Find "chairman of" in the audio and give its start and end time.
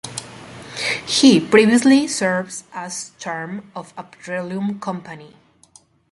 3.19-3.93